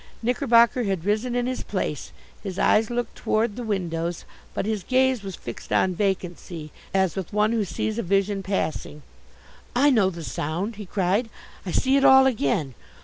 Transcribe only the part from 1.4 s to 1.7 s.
his